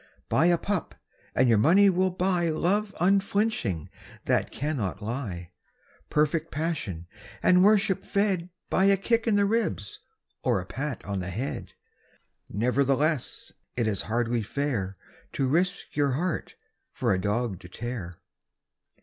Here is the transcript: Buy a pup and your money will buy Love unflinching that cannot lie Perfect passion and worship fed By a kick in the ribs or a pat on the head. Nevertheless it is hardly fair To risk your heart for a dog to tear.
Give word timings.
Buy 0.29 0.47
a 0.47 0.57
pup 0.57 0.95
and 1.35 1.47
your 1.47 1.59
money 1.59 1.87
will 1.87 2.09
buy 2.09 2.49
Love 2.49 2.91
unflinching 2.99 3.87
that 4.25 4.49
cannot 4.49 4.99
lie 4.99 5.51
Perfect 6.09 6.49
passion 6.49 7.05
and 7.43 7.63
worship 7.63 8.03
fed 8.03 8.49
By 8.71 8.85
a 8.85 8.97
kick 8.97 9.27
in 9.27 9.35
the 9.35 9.45
ribs 9.45 9.99
or 10.41 10.59
a 10.59 10.65
pat 10.65 11.05
on 11.05 11.19
the 11.19 11.29
head. 11.29 11.73
Nevertheless 12.49 13.51
it 13.77 13.85
is 13.85 14.01
hardly 14.09 14.41
fair 14.41 14.95
To 15.33 15.47
risk 15.47 15.95
your 15.95 16.13
heart 16.13 16.55
for 16.91 17.13
a 17.13 17.21
dog 17.21 17.59
to 17.59 17.69
tear. 17.69 18.15